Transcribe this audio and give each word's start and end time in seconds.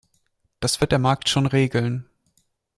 Das 0.61 0.81
wird 0.81 0.91
der 0.93 0.97
Markt 0.97 1.29
schon 1.29 1.45
regeln. 1.45 2.09